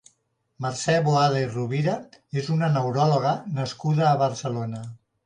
Mercè 0.63 0.93
Boada 1.07 1.43
i 1.43 1.49
Rovira 1.51 1.93
és 2.41 2.49
una 2.55 2.71
neuròloga 2.79 3.35
nascuda 3.59 4.09
a 4.09 4.15
Barcelona. 4.23 4.83